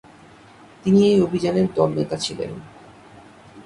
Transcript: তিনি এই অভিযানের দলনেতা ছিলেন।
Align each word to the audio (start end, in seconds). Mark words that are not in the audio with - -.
তিনি 0.83 0.99
এই 1.11 1.19
অভিযানের 1.21 1.67
দলনেতা 1.75 2.17
ছিলেন। 2.17 2.51